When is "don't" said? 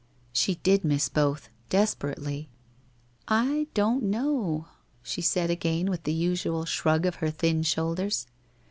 3.75-4.01